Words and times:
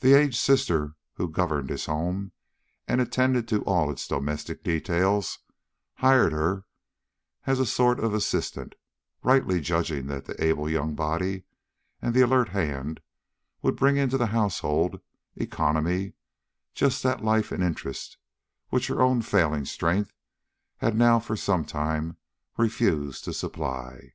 The 0.00 0.14
aged 0.14 0.38
sister 0.38 0.94
who 1.16 1.28
governed 1.28 1.68
his 1.68 1.84
home 1.84 2.32
and 2.88 3.02
attended 3.02 3.46
to 3.48 3.60
all 3.64 3.90
its 3.90 4.08
domestic 4.08 4.64
details, 4.64 5.40
hired 5.96 6.32
her 6.32 6.64
as 7.44 7.60
a 7.60 7.66
sort 7.66 8.00
of 8.00 8.14
assistant, 8.14 8.76
rightly 9.22 9.60
judging 9.60 10.06
that 10.06 10.24
the 10.24 10.42
able 10.42 10.70
young 10.70 10.94
body 10.94 11.42
and 12.00 12.14
the 12.14 12.22
alert 12.22 12.48
hand 12.48 13.00
would 13.60 13.76
bring 13.76 13.98
into 13.98 14.16
the 14.16 14.28
household 14.28 14.98
economy 15.36 16.14
just 16.72 17.02
that 17.02 17.22
life 17.22 17.52
and 17.52 17.62
interest 17.62 18.16
which 18.70 18.86
her 18.86 19.02
own 19.02 19.20
failing 19.20 19.66
strength 19.66 20.14
had 20.78 20.96
now 20.96 21.20
for 21.20 21.36
some 21.36 21.66
time 21.66 22.16
refused 22.56 23.24
to 23.24 23.34
supply. 23.34 24.14